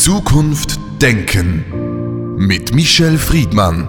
[0.00, 3.86] Zukunft Denken mit Michel Friedmann.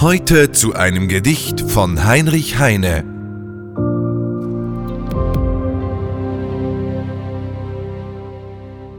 [0.00, 3.04] Heute zu einem Gedicht von Heinrich Heine.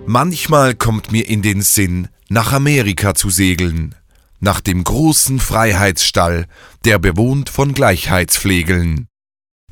[0.06, 3.94] Manchmal kommt mir in den Sinn, nach Amerika zu segeln,
[4.40, 6.46] nach dem großen Freiheitsstall,
[6.86, 9.10] der bewohnt von Gleichheitsflegeln.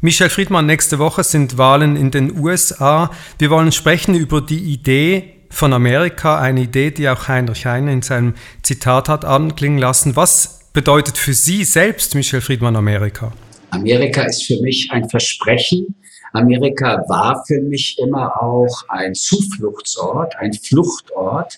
[0.01, 3.11] Michel Friedmann, nächste Woche sind Wahlen in den USA.
[3.39, 8.01] Wir wollen sprechen über die Idee von Amerika, eine Idee, die auch Heinrich Heine in
[8.01, 10.17] seinem Zitat hat anklingen lassen.
[10.17, 13.31] Was bedeutet für Sie selbst, Michel Friedmann, Amerika?
[13.69, 15.95] Amerika ist für mich ein Versprechen.
[16.33, 21.57] Amerika war für mich immer auch ein Zufluchtsort, ein Fluchtort.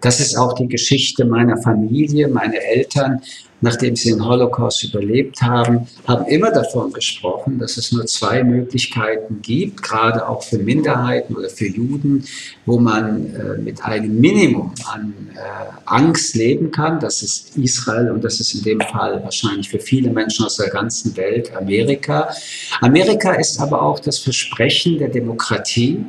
[0.00, 2.26] Das ist auch die Geschichte meiner Familie.
[2.26, 3.22] Meine Eltern
[3.60, 9.40] nachdem sie den Holocaust überlebt haben, haben immer davon gesprochen, dass es nur zwei Möglichkeiten
[9.42, 12.24] gibt, gerade auch für Minderheiten oder für Juden,
[12.66, 15.38] wo man äh, mit einem Minimum an äh,
[15.86, 17.00] Angst leben kann.
[17.00, 20.68] Das ist Israel und das ist in dem Fall wahrscheinlich für viele Menschen aus der
[20.68, 22.28] ganzen Welt Amerika.
[22.80, 26.04] Amerika ist aber auch das Versprechen der Demokratie.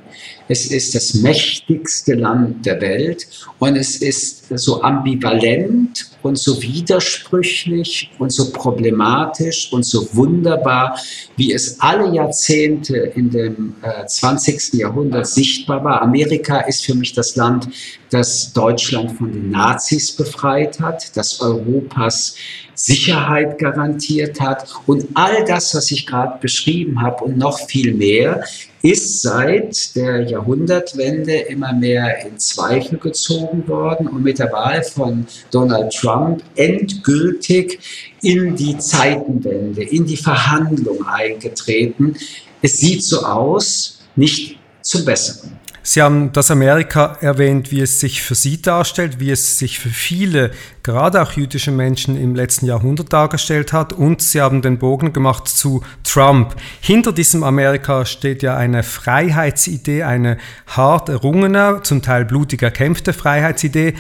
[0.50, 3.28] Es ist das mächtigste Land der Welt
[3.60, 5.87] und es ist so ambivalent
[6.24, 11.00] und so widersprüchlich und so problematisch und so wunderbar,
[11.36, 14.74] wie es alle Jahrzehnte in dem äh, 20.
[14.74, 16.02] Jahrhundert sichtbar war.
[16.02, 17.68] Amerika ist für mich das Land,
[18.10, 22.36] das Deutschland von den Nazis befreit hat, das Europas
[22.78, 24.70] Sicherheit garantiert hat.
[24.86, 28.44] Und all das, was ich gerade beschrieben habe und noch viel mehr,
[28.84, 35.26] ist seit der Jahrhundertwende immer mehr in Zweifel gezogen worden und mit der Wahl von
[35.52, 37.80] Donald Trump endgültig
[38.22, 42.16] in die Zeitenwende, in die Verhandlung eingetreten.
[42.62, 45.57] Es sieht so aus, nicht zum Besseren.
[45.90, 49.88] Sie haben das Amerika erwähnt, wie es sich für Sie darstellt, wie es sich für
[49.88, 50.52] viele,
[50.84, 53.94] gerade auch jüdische Menschen im letzten Jahrhundert dargestellt hat.
[53.94, 56.58] Und Sie haben den Bogen gemacht zu Trump.
[56.82, 60.38] Hinter diesem Amerika steht ja eine Freiheitsidee, eine
[60.68, 63.94] hart errungene, zum Teil blutig erkämpfte Freiheitsidee.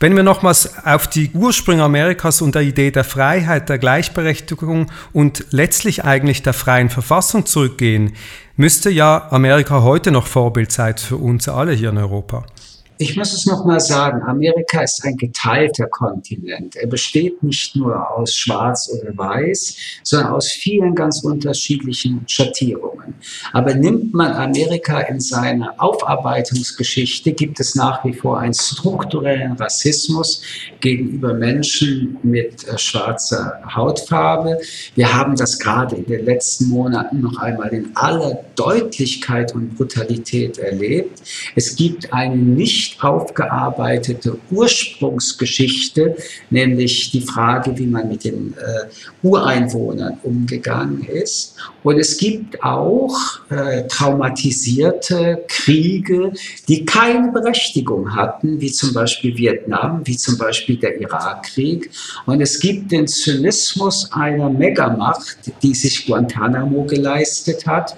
[0.00, 5.44] Wenn wir nochmals auf die Ursprünge Amerikas und der Idee der Freiheit, der Gleichberechtigung und
[5.50, 8.14] letztlich eigentlich der freien Verfassung zurückgehen,
[8.56, 12.44] müsste ja Amerika heute noch Vorbild sein für uns alle hier in Europa.
[13.04, 16.74] Ich muss es nochmal sagen, Amerika ist ein geteilter Kontinent.
[16.74, 23.14] Er besteht nicht nur aus Schwarz oder Weiß, sondern aus vielen ganz unterschiedlichen Schattierungen.
[23.52, 30.40] Aber nimmt man Amerika in seiner Aufarbeitungsgeschichte, gibt es nach wie vor einen strukturellen Rassismus
[30.80, 34.58] gegenüber Menschen mit äh, schwarzer Hautfarbe.
[34.94, 40.56] Wir haben das gerade in den letzten Monaten noch einmal in aller Deutlichkeit und Brutalität
[40.56, 41.20] erlebt.
[41.54, 46.16] Es gibt eine nicht aufgearbeitete Ursprungsgeschichte,
[46.50, 51.56] nämlich die Frage, wie man mit den äh, Ureinwohnern umgegangen ist.
[51.82, 53.14] Und es gibt auch
[53.50, 56.32] äh, traumatisierte Kriege,
[56.68, 61.90] die keine Berechtigung hatten, wie zum Beispiel Vietnam, wie zum Beispiel der Irakkrieg.
[62.26, 67.96] Und es gibt den Zynismus einer Megamacht, die sich Guantanamo geleistet hat.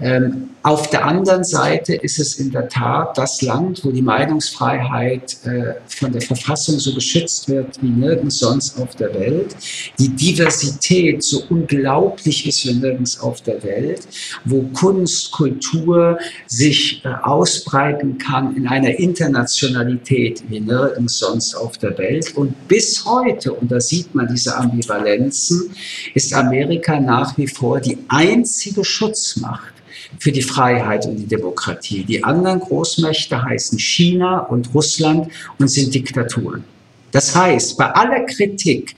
[0.00, 5.36] Ähm, auf der anderen Seite ist es in der Tat das Land, wo die Meinungsfreiheit
[5.44, 9.56] äh, von der Verfassung so geschützt wird wie nirgends sonst auf der Welt.
[9.98, 14.06] Die Diversität so unglaublich ist wie nirgends auf der Welt,
[14.44, 21.96] wo Kunst, Kultur sich äh, ausbreiten kann in einer Internationalität wie nirgends sonst auf der
[21.98, 22.36] Welt.
[22.36, 25.74] Und bis heute, und da sieht man diese Ambivalenzen,
[26.14, 29.81] ist Amerika nach wie vor die einzige Schutzmacht
[30.18, 32.04] für die Freiheit und die Demokratie.
[32.04, 35.28] Die anderen Großmächte heißen China und Russland
[35.58, 36.64] und sind Diktaturen.
[37.10, 38.96] Das heißt, bei aller Kritik,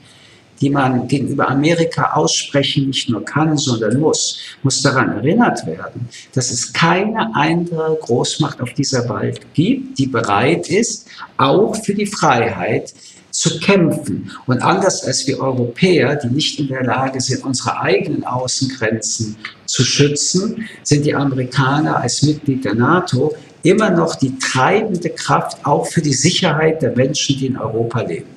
[0.61, 6.49] die man gegenüber Amerika aussprechen nicht nur kann, sondern muss, muss daran erinnert werden, dass
[6.49, 11.07] es keine andere Großmacht auf dieser Welt gibt, die bereit ist,
[11.37, 12.93] auch für die Freiheit
[13.31, 14.31] zu kämpfen.
[14.47, 19.35] Und anders als wir Europäer, die nicht in der Lage sind, unsere eigenen Außengrenzen
[19.75, 25.85] zu schützen, sind die Amerikaner als Mitglied der NATO immer noch die treibende Kraft auch
[25.85, 28.34] für die Sicherheit der Menschen, die in Europa leben.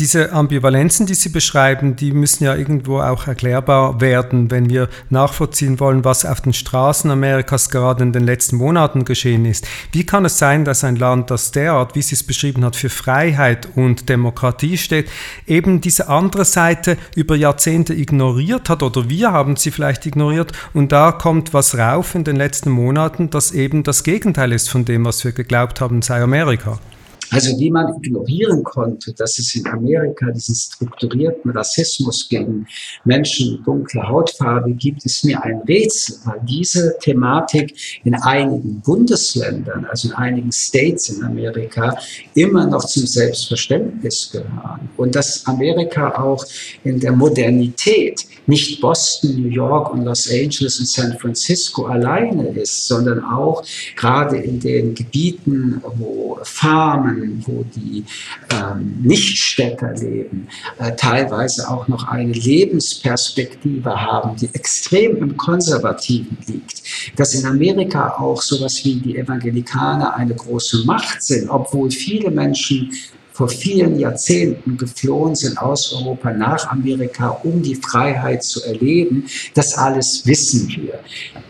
[0.00, 5.78] Diese Ambivalenzen, die Sie beschreiben, die müssen ja irgendwo auch erklärbar werden, wenn wir nachvollziehen
[5.78, 9.68] wollen, was auf den Straßen Amerikas gerade in den letzten Monaten geschehen ist.
[9.92, 12.88] Wie kann es sein, dass ein Land, das derart, wie Sie es beschrieben hat, für
[12.88, 15.08] Freiheit und Demokratie steht,
[15.46, 20.90] eben diese andere Seite über Jahrzehnte ignoriert hat oder wir haben sie vielleicht ignoriert und
[20.90, 25.04] da kommt was rauf in den letzten Monaten, das eben das Gegenteil ist von dem,
[25.04, 26.80] was wir geglaubt haben, sei Amerika?
[27.30, 32.66] Also wie man ignorieren konnte, dass es in Amerika diesen strukturierten Rassismus gegen
[33.04, 37.74] Menschen dunkler Hautfarbe gibt, ist mir ein Rätsel, weil diese Thematik
[38.04, 41.96] in einigen Bundesländern, also in einigen States in Amerika,
[42.34, 44.88] immer noch zum Selbstverständnis gehören.
[44.96, 46.44] Und dass Amerika auch
[46.84, 52.86] in der Modernität nicht Boston, New York und Los Angeles und San Francisco alleine ist,
[52.86, 53.64] sondern auch
[53.96, 57.13] gerade in den Gebieten, wo Farmen,
[57.46, 58.04] wo die
[58.50, 66.82] ähm, Nichtstädter leben, äh, teilweise auch noch eine Lebensperspektive haben, die extrem im Konservativen liegt.
[67.16, 72.90] Dass in Amerika auch sowas wie die Evangelikaner eine große Macht sind, obwohl viele Menschen
[73.34, 79.26] vor vielen Jahrzehnten geflohen sind aus Europa nach Amerika, um die Freiheit zu erleben.
[79.54, 81.00] Das alles wissen wir.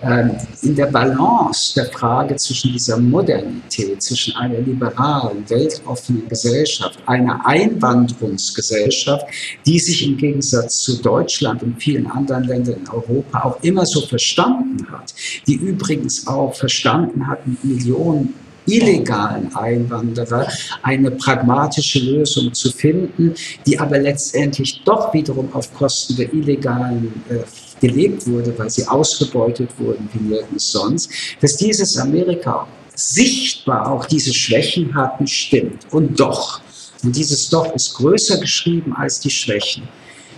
[0.03, 0.31] Ähm,
[0.63, 9.27] in der Balance der Frage zwischen dieser Modernität, zwischen einer liberalen, weltoffenen Gesellschaft, einer Einwanderungsgesellschaft,
[9.67, 14.01] die sich im Gegensatz zu Deutschland und vielen anderen Ländern in Europa auch immer so
[14.01, 15.15] verstanden hat,
[15.47, 18.33] die übrigens auch verstanden hat, mit Millionen
[18.67, 20.49] illegalen Einwanderer
[20.83, 23.35] eine pragmatische Lösung zu finden,
[23.67, 27.39] die aber letztendlich doch wiederum auf Kosten der illegalen äh,
[27.81, 34.33] gelebt wurde, weil sie ausgebeutet wurden wie nirgends sonst, dass dieses Amerika sichtbar auch diese
[34.33, 35.87] Schwächen hatten, stimmt.
[35.91, 36.61] Und doch,
[37.03, 39.89] und dieses doch ist größer geschrieben als die Schwächen,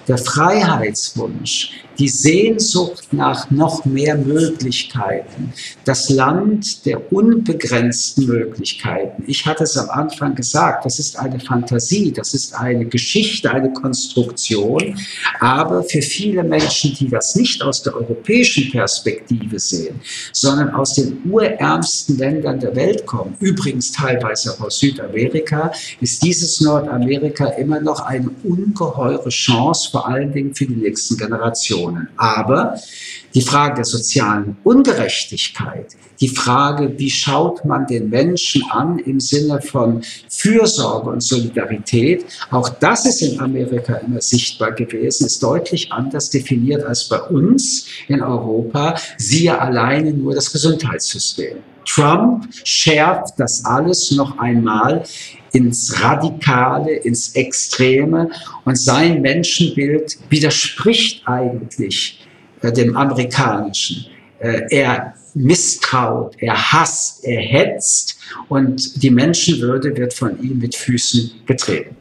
[0.09, 5.53] der Freiheitswunsch, die Sehnsucht nach noch mehr Möglichkeiten,
[5.85, 9.25] das Land der unbegrenzten Möglichkeiten.
[9.27, 13.73] Ich hatte es am Anfang gesagt, das ist eine Fantasie, das ist eine Geschichte, eine
[13.73, 14.99] Konstruktion,
[15.41, 20.01] aber für viele Menschen, die das nicht aus der europäischen Perspektive sehen,
[20.33, 26.61] sondern aus den urärmsten Ländern der Welt kommen, übrigens teilweise auch aus Südamerika, ist dieses
[26.61, 31.86] Nordamerika immer noch eine ungeheure Chance, vor allen Dingen für die nächsten Generationen.
[31.87, 32.09] Generationen.
[32.17, 32.79] Aber
[33.35, 39.61] die Frage der sozialen Ungerechtigkeit, die Frage, wie schaut man den Menschen an im Sinne
[39.61, 46.31] von Fürsorge und Solidarität, auch das ist in Amerika immer sichtbar gewesen, ist deutlich anders
[46.31, 48.95] definiert als bei uns in Europa.
[49.19, 51.59] Siehe alleine nur das Gesundheitssystem.
[51.87, 55.05] Trump schärft das alles noch einmal
[55.53, 58.31] ins Radikale, ins Extreme.
[58.65, 62.27] Und sein Menschenbild widerspricht eigentlich
[62.63, 64.07] äh, dem amerikanischen.
[64.39, 68.19] Äh, er misstraut, er hasst, er hetzt
[68.49, 71.97] und die Menschenwürde wird von ihm mit Füßen getreten.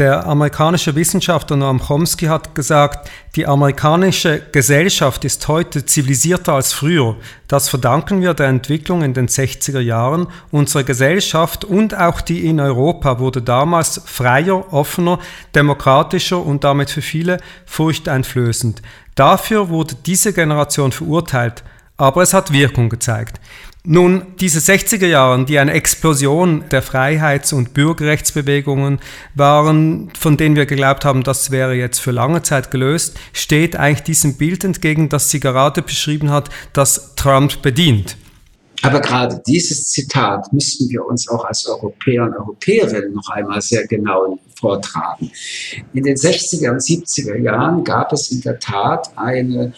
[0.00, 7.16] Der amerikanische Wissenschaftler Noam Chomsky hat gesagt, die amerikanische Gesellschaft ist heute zivilisierter als früher.
[7.48, 10.28] Das verdanken wir der Entwicklung in den 60er Jahren.
[10.50, 15.18] Unsere Gesellschaft und auch die in Europa wurde damals freier, offener,
[15.54, 17.36] demokratischer und damit für viele
[17.66, 18.80] furchteinflößend.
[19.16, 21.62] Dafür wurde diese Generation verurteilt,
[21.98, 23.38] aber es hat Wirkung gezeigt.
[23.84, 29.00] Nun, diese 60er Jahre, die eine Explosion der Freiheits- und Bürgerrechtsbewegungen
[29.34, 34.02] waren, von denen wir geglaubt haben, das wäre jetzt für lange Zeit gelöst, steht eigentlich
[34.02, 38.18] diesem Bild entgegen, das sie gerade beschrieben hat, das Trump bedient.
[38.82, 43.86] Aber gerade dieses Zitat müssten wir uns auch als Europäer und Europäerinnen noch einmal sehr
[43.86, 45.30] genau vortragen.
[45.94, 49.72] In den 60er und 70er Jahren gab es in der Tat eine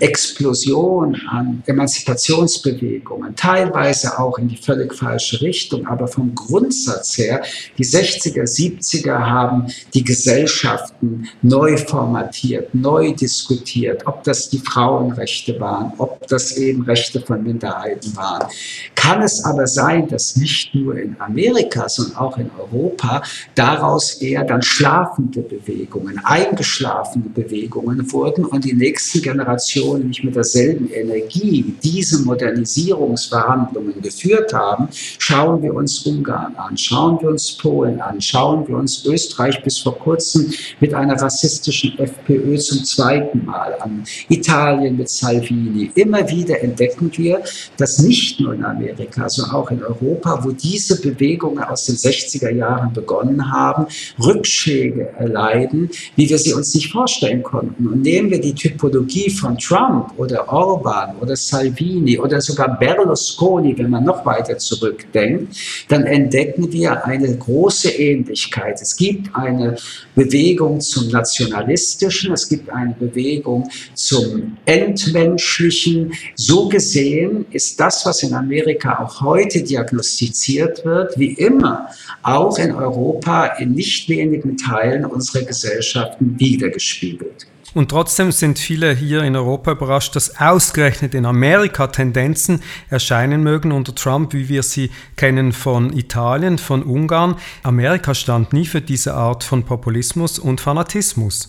[0.00, 7.42] Explosion an Emanzipationsbewegungen, teilweise auch in die völlig falsche Richtung, aber vom Grundsatz her,
[7.78, 15.92] die 60er, 70er haben die Gesellschaften neu formatiert, neu diskutiert, ob das die Frauenrechte waren,
[15.96, 18.48] ob das eben Rechte von Minderheiten waren.
[18.94, 23.22] Kann es aber sein, dass nicht nur in Amerika, sondern auch in Europa
[23.54, 30.34] daraus eher dann schlafende Bewegungen, eingeschlafene Bewegungen wurden und die nächsten Generationen Generationen nicht mit
[30.34, 34.88] derselben Energie diese Modernisierungsverhandlungen geführt haben,
[35.18, 39.78] schauen wir uns Ungarn an, schauen wir uns Polen an, schauen wir uns Österreich bis
[39.78, 45.90] vor kurzem mit einer rassistischen FPÖ zum zweiten Mal an, Italien mit Salvini.
[45.94, 47.42] Immer wieder entdecken wir,
[47.76, 52.50] dass nicht nur in Amerika, sondern auch in Europa, wo diese Bewegungen aus den 60er
[52.50, 53.86] Jahren begonnen haben,
[54.22, 57.86] Rückschläge erleiden, wie wir sie uns nicht vorstellen konnten.
[57.86, 63.90] Und nehmen wir die Typologie von Trump oder Orban oder Salvini oder sogar Berlusconi, wenn
[63.90, 65.56] man noch weiter zurückdenkt,
[65.88, 68.80] dann entdecken wir eine große Ähnlichkeit.
[68.80, 69.76] Es gibt eine
[70.14, 76.12] Bewegung zum Nationalistischen, es gibt eine Bewegung zum Entmenschlichen.
[76.34, 81.88] So gesehen ist das, was in Amerika auch heute diagnostiziert wird, wie immer
[82.22, 87.46] auch in Europa in nicht wenigen Teilen unserer Gesellschaften wiedergespiegelt.
[87.74, 93.72] Und trotzdem sind viele hier in Europa überrascht, dass ausgerechnet in Amerika Tendenzen erscheinen mögen
[93.72, 97.36] unter Trump, wie wir sie kennen von Italien, von Ungarn.
[97.62, 101.48] Amerika stand nie für diese Art von Populismus und Fanatismus.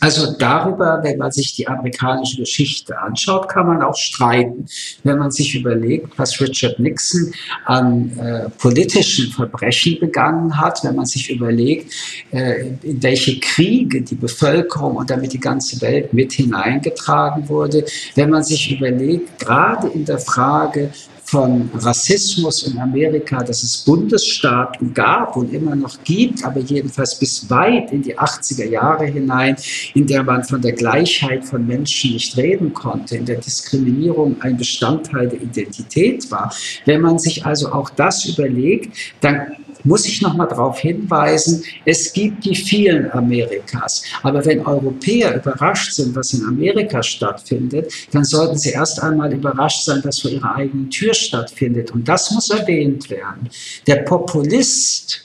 [0.00, 4.64] Also darüber, wenn man sich die amerikanische Geschichte anschaut, kann man auch streiten.
[5.04, 7.34] Wenn man sich überlegt, was Richard Nixon
[7.66, 11.92] an äh, politischen Verbrechen begangen hat, wenn man sich überlegt,
[12.32, 18.30] äh, in welche Kriege die Bevölkerung und damit die ganze Welt mit hineingetragen wurde, wenn
[18.30, 20.90] man sich überlegt, gerade in der Frage
[21.30, 27.48] von Rassismus in Amerika, dass es Bundesstaaten gab und immer noch gibt, aber jedenfalls bis
[27.48, 29.54] weit in die 80er Jahre hinein,
[29.94, 34.56] in der man von der Gleichheit von Menschen nicht reden konnte, in der Diskriminierung ein
[34.56, 36.52] Bestandteil der Identität war.
[36.84, 39.52] Wenn man sich also auch das überlegt, dann
[39.84, 44.02] muss ich noch mal darauf hinweisen, es gibt die vielen Amerikas.
[44.22, 49.84] Aber wenn Europäer überrascht sind, was in Amerika stattfindet, dann sollten sie erst einmal überrascht
[49.84, 51.90] sein, was vor ihrer eigenen Tür stattfindet.
[51.90, 53.48] Und das muss erwähnt werden.
[53.86, 55.24] Der Populist,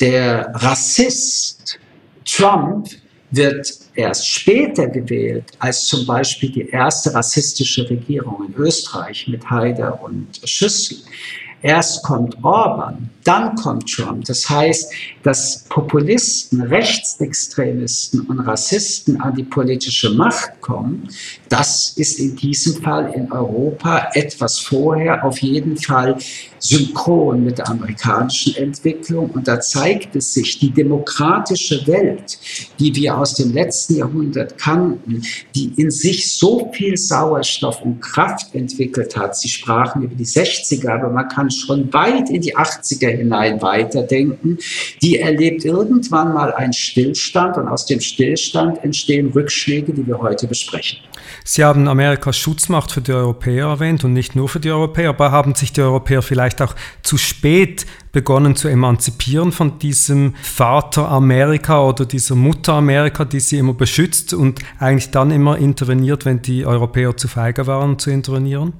[0.00, 1.78] der Rassist,
[2.24, 2.88] Trump,
[3.30, 10.02] wird erst später gewählt als zum Beispiel die erste rassistische Regierung in Österreich mit Haider
[10.02, 10.98] und Schüssel.
[11.62, 14.24] Erst kommt Orban, dann kommt Trump.
[14.24, 21.08] Das heißt, dass Populisten, Rechtsextremisten und Rassisten an die politische Macht kommen,
[21.50, 26.16] das ist in diesem Fall in Europa etwas vorher auf jeden Fall
[26.60, 29.30] synchron mit der amerikanischen Entwicklung.
[29.30, 32.38] Und da zeigt es sich, die demokratische Welt,
[32.78, 35.22] die wir aus dem letzten Jahrhundert kannten,
[35.54, 39.36] die in sich so viel Sauerstoff und Kraft entwickelt hat.
[39.36, 44.58] Sie sprachen über die 60er, aber man kann schon weit in die 80er hinein weiterdenken.
[45.02, 50.46] Die erlebt irgendwann mal einen Stillstand und aus dem Stillstand entstehen Rückschläge, die wir heute
[50.46, 50.98] besprechen.
[51.44, 55.30] Sie haben Amerikas Schutzmacht für die Europäer erwähnt und nicht nur für die Europäer, aber
[55.30, 61.84] haben sich die Europäer vielleicht auch zu spät begonnen zu emanzipieren von diesem Vater Amerika
[61.84, 66.66] oder dieser Mutter Amerika, die sie immer beschützt und eigentlich dann immer interveniert, wenn die
[66.66, 68.72] Europäer zu feige waren zu intervenieren?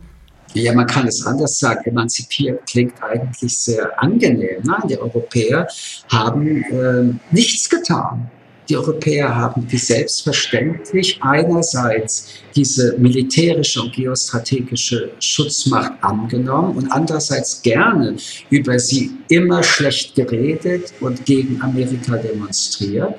[0.54, 1.82] Ja, man kann es anders sagen.
[1.84, 4.62] Emanzipieren klingt eigentlich sehr angenehm.
[4.64, 5.68] Nein, die Europäer
[6.08, 8.30] haben äh, nichts getan.
[8.70, 18.16] Die Europäer haben wie selbstverständlich einerseits diese militärische und geostrategische Schutzmacht angenommen und andererseits gerne
[18.48, 23.14] über sie immer schlecht geredet und gegen Amerika demonstriert.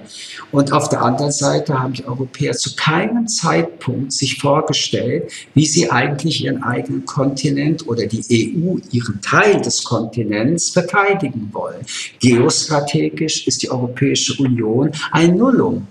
[0.52, 5.90] Und auf der anderen Seite haben die Europäer zu keinem Zeitpunkt sich vorgestellt, wie sie
[5.90, 11.86] eigentlich ihren eigenen Kontinent oder die EU, ihren Teil des Kontinents verteidigen wollen.
[12.20, 15.88] Geostrategisch ist die Europäische Union ein Nullum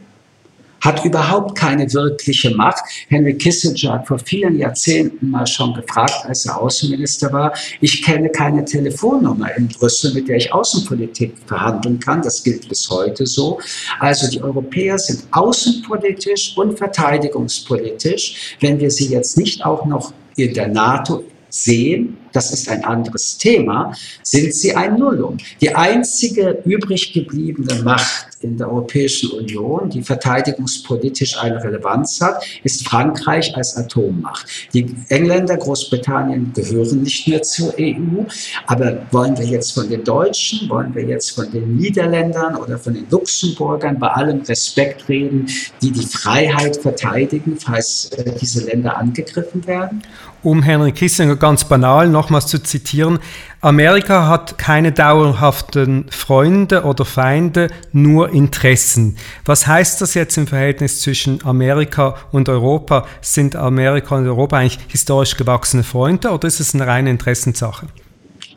[0.81, 2.83] hat überhaupt keine wirkliche Macht.
[3.09, 8.31] Henry Kissinger hat vor vielen Jahrzehnten mal schon gefragt, als er Außenminister war, ich kenne
[8.31, 12.23] keine Telefonnummer in Brüssel, mit der ich Außenpolitik verhandeln kann.
[12.23, 13.59] Das gilt bis heute so.
[13.99, 18.57] Also die Europäer sind außenpolitisch und verteidigungspolitisch.
[18.61, 23.39] Wenn wir sie jetzt nicht auch noch in der NATO sehen, das ist ein anderes
[23.39, 25.39] Thema, sind sie ein Nullum.
[25.61, 32.87] Die einzige übrig gebliebene Macht in der Europäischen Union, die verteidigungspolitisch eine Relevanz hat, ist
[32.87, 34.47] Frankreich als Atommacht.
[34.73, 38.25] Die Engländer, Großbritannien gehören nicht mehr zur EU,
[38.67, 42.95] aber wollen wir jetzt von den Deutschen, wollen wir jetzt von den Niederländern oder von
[42.95, 45.47] den Luxemburgern bei allem Respekt reden,
[45.83, 50.03] die die Freiheit verteidigen, falls äh, diese Länder angegriffen werden?
[50.43, 53.19] Um Henry Kissinger ganz banal nochmals zu zitieren,
[53.61, 59.19] Amerika hat keine dauerhaften Freunde oder Feinde, nur Interessen.
[59.45, 63.07] Was heißt das jetzt im Verhältnis zwischen Amerika und Europa?
[63.21, 67.89] Sind Amerika und Europa eigentlich historisch gewachsene Freunde oder ist es eine reine Interessenssache?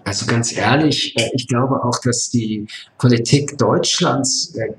[0.05, 2.65] Also ganz ehrlich, äh, ich glaube auch, dass die
[2.97, 4.71] Politik Deutschlands äh,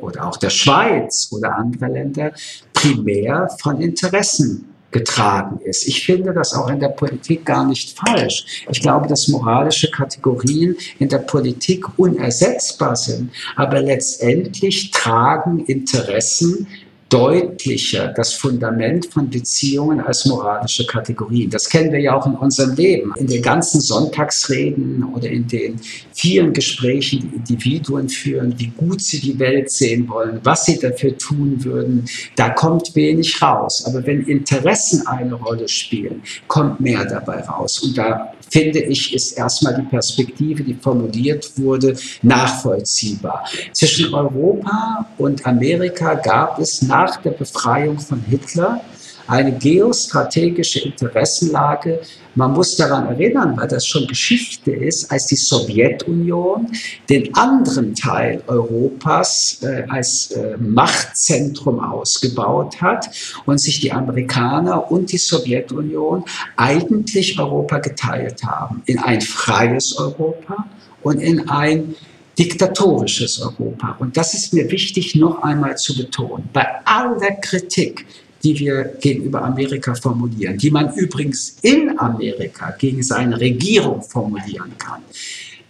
[0.00, 2.32] oder auch der Schweiz oder anderer Länder
[2.74, 5.86] primär von Interessen getragen ist.
[5.86, 8.64] Ich finde das auch in der Politik gar nicht falsch.
[8.70, 16.66] Ich glaube, dass moralische Kategorien in der Politik unersetzbar sind, aber letztendlich tragen Interessen
[17.08, 21.50] deutlicher das Fundament von Beziehungen als moralische Kategorien.
[21.50, 23.12] Das kennen wir ja auch in unserem Leben.
[23.16, 25.80] In den ganzen Sonntagsreden oder in den
[26.12, 31.16] vielen Gesprächen, die Individuen führen, wie gut sie die Welt sehen wollen, was sie dafür
[31.16, 33.84] tun würden, da kommt wenig raus.
[33.86, 37.80] Aber wenn Interessen eine Rolle spielen, kommt mehr dabei raus.
[37.82, 43.44] Und da finde ich, ist erstmal die Perspektive, die formuliert wurde, nachvollziehbar.
[43.72, 48.80] Zwischen Europa und Amerika gab es nach der Befreiung von Hitler
[49.26, 52.00] eine geostrategische Interessenlage.
[52.34, 56.68] Man muss daran erinnern, weil das schon Geschichte ist, als die Sowjetunion
[57.08, 63.08] den anderen Teil Europas äh, als äh, Machtzentrum ausgebaut hat
[63.46, 66.24] und sich die Amerikaner und die Sowjetunion
[66.56, 70.66] eigentlich Europa geteilt haben in ein freies Europa
[71.02, 71.94] und in ein
[72.38, 73.96] diktatorisches Europa.
[73.98, 76.48] Und das ist mir wichtig noch einmal zu betonen.
[76.52, 78.06] Bei aller Kritik,
[78.42, 85.02] die wir gegenüber Amerika formulieren, die man übrigens in Amerika gegen seine Regierung formulieren kann.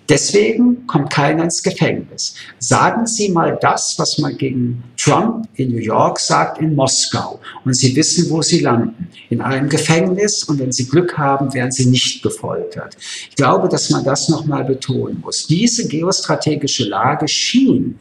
[0.09, 2.35] Deswegen kommt keiner ins Gefängnis.
[2.59, 7.41] Sagen Sie mal das, was man gegen Trump in New York sagt, in Moskau.
[7.65, 9.09] Und Sie wissen, wo Sie landen.
[9.31, 10.45] In einem Gefängnis.
[10.45, 12.97] Und wenn Sie Glück haben, werden Sie nicht gefoltert.
[13.31, 15.47] Ich glaube, dass man das nochmal betonen muss.
[15.47, 17.99] Diese geostrategische Lage schien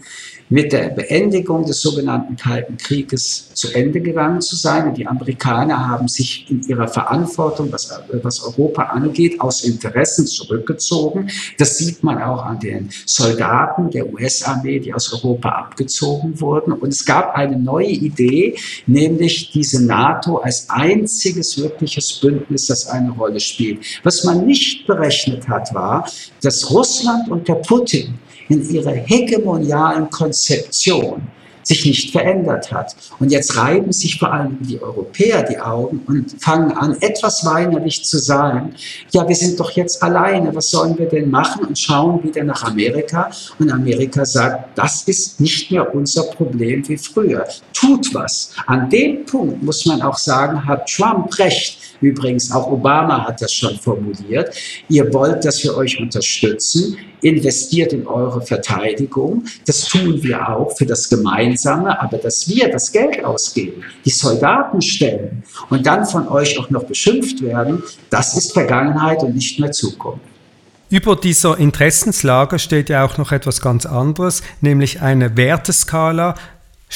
[0.49, 4.87] mit der Beendigung des sogenannten Kalten Krieges zu Ende gegangen zu sein.
[4.87, 11.29] Und die Amerikaner haben sich in ihrer Verantwortung, was, was Europa angeht, aus Interessen zurückgezogen.
[11.57, 16.73] Das sieht man auch an den Soldaten der US-Armee, die aus Europa abgezogen wurden.
[16.73, 23.11] Und es gab eine neue Idee, nämlich diese NATO als einziges wirkliches Bündnis, das eine
[23.11, 23.79] Rolle spielt.
[24.03, 26.09] Was man nicht berechnet hat, war,
[26.41, 28.15] dass Russland unter Putin
[28.49, 31.21] in ihrer hegemonialen Konzeption
[31.65, 32.95] sich nicht verändert hat.
[33.19, 38.05] Und jetzt reiben sich vor allem die Europäer die Augen und fangen an, etwas weinerlich
[38.05, 38.75] zu sagen,
[39.11, 41.65] ja, wir sind doch jetzt alleine, was sollen wir denn machen?
[41.65, 43.31] Und schauen wieder nach Amerika.
[43.59, 47.45] Und Amerika sagt, das ist nicht mehr unser Problem wie früher.
[47.73, 48.51] Tut was.
[48.67, 51.79] An dem Punkt muss man auch sagen, hat Trump recht.
[52.05, 54.55] Übrigens, auch Obama hat das schon formuliert.
[54.89, 59.45] Ihr wollt, dass wir euch unterstützen investiert in eure Verteidigung.
[59.65, 64.81] Das tun wir auch für das Gemeinsame, aber dass wir das Geld ausgeben, die Soldaten
[64.81, 69.71] stellen und dann von euch auch noch beschimpft werden, das ist Vergangenheit und nicht mehr
[69.71, 70.21] Zukunft.
[70.91, 76.35] Über dieser Interessenslage steht ja auch noch etwas ganz anderes, nämlich eine Werteskala,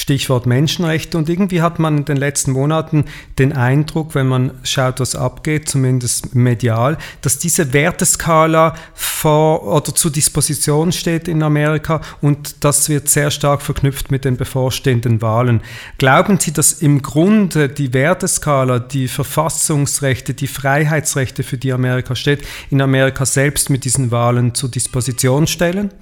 [0.00, 1.18] Stichwort Menschenrechte.
[1.18, 3.04] Und irgendwie hat man in den letzten Monaten
[3.38, 10.10] den Eindruck, wenn man schaut, was abgeht, zumindest medial, dass diese Werteskala vor oder zur
[10.10, 15.60] Disposition steht in Amerika und das wird sehr stark verknüpft mit den bevorstehenden Wahlen.
[15.98, 22.42] Glauben Sie, dass im Grunde die Werteskala, die Verfassungsrechte, die Freiheitsrechte, für die Amerika steht,
[22.70, 25.92] in Amerika selbst mit diesen Wahlen zur Disposition stellen?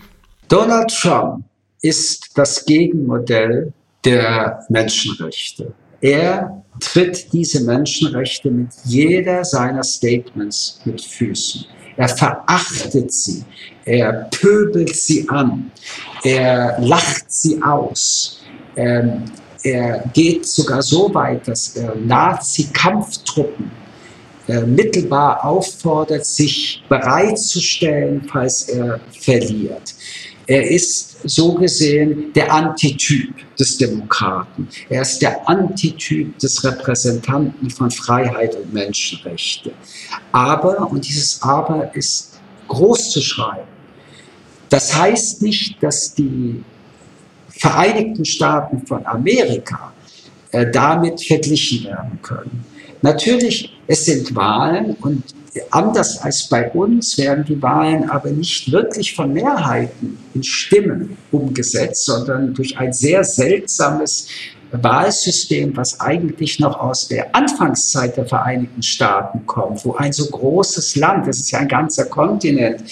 [0.49, 1.45] Donald Trump
[1.83, 3.73] ist das Gegenmodell
[4.05, 5.73] der Menschenrechte.
[6.01, 11.65] Er tritt diese Menschenrechte mit jeder seiner Statements mit Füßen.
[11.97, 13.45] Er verachtet sie,
[13.85, 15.73] er pöbelt sie an,
[16.23, 18.41] er lacht sie aus.
[18.77, 19.25] Ähm,
[19.65, 23.69] er geht sogar so weit, dass er Nazi-Kampftruppen
[24.47, 29.95] äh, mittelbar auffordert, sich bereitzustellen, falls er verliert.
[30.47, 34.69] Er ist so gesehen der Antityp des Demokraten.
[34.89, 39.73] Er ist der Antityp des Repräsentanten von Freiheit und Menschenrechte.
[40.33, 43.69] Aber, und dieses Aber ist groß zu schreiben,
[44.69, 46.63] das heißt nicht, dass die
[47.49, 49.93] Vereinigten Staaten von Amerika
[50.53, 52.65] äh, damit verglichen werden können.
[53.03, 55.25] Natürlich, es sind Wahlen und
[55.71, 62.05] Anders als bei uns werden die Wahlen aber nicht wirklich von Mehrheiten in Stimmen umgesetzt,
[62.05, 64.29] sondern durch ein sehr seltsames
[64.71, 70.97] Wahlsystem, was eigentlich noch aus der Anfangszeit der Vereinigten Staaten kommt, wo ein so großes
[70.97, 72.83] Land, das ist ja ein ganzer Kontinent,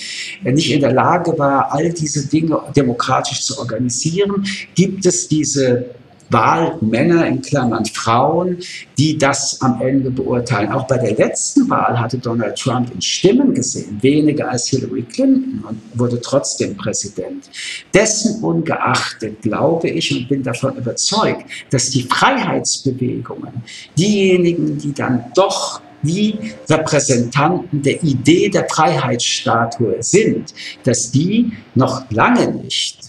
[0.43, 5.91] nicht in der Lage war, all diese Dinge demokratisch zu organisieren, gibt es diese
[6.31, 8.59] Wahlmänner in Klammern Frauen,
[8.99, 10.73] die das am Ende beurteilen.
[10.73, 15.65] Auch bei der letzten Wahl hatte Donald Trump in Stimmen gesehen, weniger als Hillary Clinton
[15.69, 17.49] und wurde trotzdem Präsident.
[17.95, 23.63] Dessen ungeachtet glaube ich und bin davon überzeugt, dass die Freiheitsbewegungen,
[23.97, 32.53] diejenigen, die dann doch die Repräsentanten der Idee der Freiheitsstatue sind, dass die noch lange
[32.53, 33.06] nicht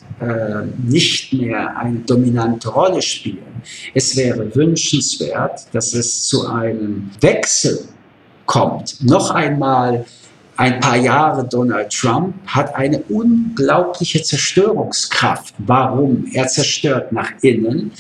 [0.84, 3.62] nicht mehr eine dominante Rolle spielen.
[3.94, 7.88] Es wäre wünschenswert, dass es zu einem Wechsel
[8.46, 9.04] kommt.
[9.04, 10.06] Noch einmal
[10.58, 15.54] ein paar Jahre Donald Trump hat eine unglaubliche Zerstörungskraft.
[15.60, 16.26] Warum?
[16.34, 17.92] Er zerstört nach innen.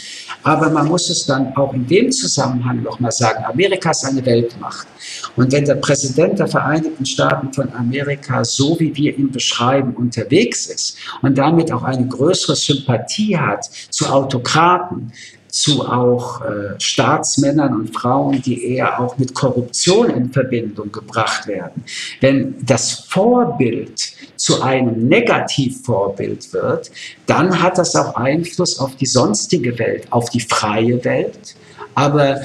[0.47, 4.87] Aber man muss es dann auch in dem Zusammenhang nochmal sagen, Amerika ist eine Weltmacht.
[5.35, 10.67] Und wenn der Präsident der Vereinigten Staaten von Amerika, so wie wir ihn beschreiben, unterwegs
[10.67, 15.11] ist und damit auch eine größere Sympathie hat zu Autokraten,
[15.57, 21.83] zu auch äh, Staatsmännern und Frauen, die eher auch mit Korruption in Verbindung gebracht werden.
[22.21, 26.91] Wenn das Vorbild zu einem Negativvorbild wird,
[27.25, 31.55] dann hat das auch Einfluss auf die sonstige Welt, auf die freie Welt.
[31.95, 32.39] Aber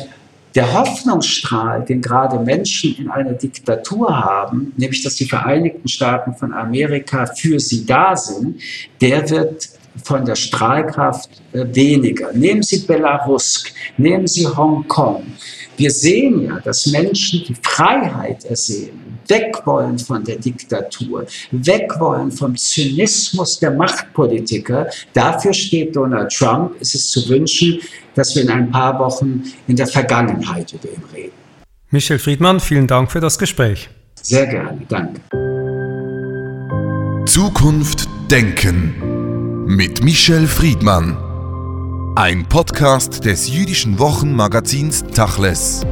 [0.55, 6.55] der Hoffnungsstrahl, den gerade Menschen in einer Diktatur haben, nämlich dass die Vereinigten Staaten von
[6.55, 8.61] Amerika für sie da sind,
[9.01, 9.68] der wird
[10.05, 12.33] von der Strahlkraft äh, weniger.
[12.33, 13.64] Nehmen Sie Belarus,
[13.96, 15.24] nehmen Sie Hongkong.
[15.76, 22.31] Wir sehen ja, dass Menschen die Freiheit ersehen, weg wollen von der Diktatur, weg wollen
[22.31, 24.88] vom Zynismus der Machtpolitiker.
[25.12, 26.76] Dafür steht Donald Trump.
[26.81, 27.81] Es ist zu wünschen,
[28.14, 31.33] dass wir in ein paar Wochen in der Vergangenheit über ihn reden.
[31.90, 33.88] Michel Friedmann, vielen Dank für das Gespräch.
[34.20, 35.20] Sehr gerne, danke.
[37.26, 39.12] Zukunft Denken
[39.77, 41.17] mit Michel Friedmann.
[42.15, 45.87] Ein Podcast des jüdischen Wochenmagazins Tachles.